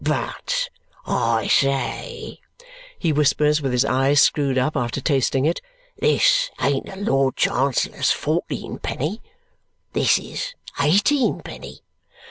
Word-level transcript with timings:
"But, 0.03 0.69
I 1.05 1.45
say," 1.45 2.39
he 2.97 3.13
whispers, 3.13 3.61
with 3.61 3.71
his 3.71 3.85
eyes 3.85 4.19
screwed 4.19 4.57
up, 4.57 4.75
after 4.75 4.99
tasting 4.99 5.45
it, 5.45 5.61
"this 5.95 6.49
ain't 6.59 6.87
the 6.87 6.95
Lord 6.95 7.35
Chancellor's 7.35 8.09
fourteenpenny. 8.09 9.21
This 9.93 10.17
is 10.17 10.55
eighteenpenny!" 10.79 11.81